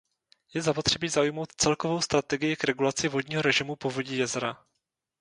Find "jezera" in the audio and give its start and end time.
4.17-4.65